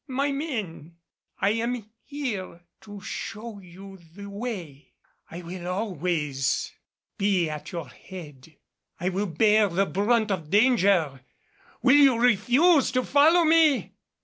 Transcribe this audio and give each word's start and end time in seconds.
My 0.07 0.31
men, 0.31 0.95
I 1.41 1.51
am 1.51 1.87
here 2.03 2.61
to 2.81 3.01
show 3.01 3.59
you 3.59 3.99
the 4.15 4.27
way, 4.31 4.93
I 5.29 5.43
will 5.43 5.59
be 5.59 5.63
always 5.67 6.71
at 7.21 7.71
your 7.71 7.87
head, 7.87 8.55
I 8.99 9.09
will 9.09 9.27
bear 9.27 9.67
the 9.67 9.85
brunt 9.85 10.31
of 10.31 10.49
danger. 10.49 11.21
Will 11.83 11.97
you 11.97 12.17
refuse 12.19 12.89
to 12.93 13.03
follow 13.05 13.43
me?" 13.45 13.93